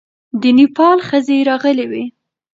د 0.41 0.43
نېپال 0.57 0.97
ښځې 1.07 1.37
راغلې 1.49 1.85
وې. 1.91 2.03